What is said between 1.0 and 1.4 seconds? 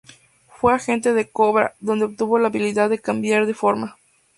de